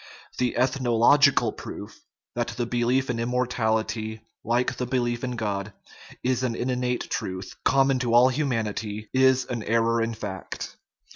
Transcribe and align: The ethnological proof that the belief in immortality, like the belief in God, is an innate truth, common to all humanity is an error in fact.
The 0.39 0.57
ethnological 0.57 1.51
proof 1.51 2.01
that 2.33 2.47
the 2.57 2.65
belief 2.65 3.11
in 3.11 3.19
immortality, 3.19 4.21
like 4.43 4.77
the 4.77 4.87
belief 4.87 5.23
in 5.23 5.35
God, 5.35 5.73
is 6.23 6.41
an 6.41 6.55
innate 6.55 7.07
truth, 7.11 7.53
common 7.63 7.99
to 7.99 8.15
all 8.15 8.29
humanity 8.29 9.11
is 9.13 9.45
an 9.45 9.61
error 9.61 10.01
in 10.01 10.15
fact. 10.15 10.75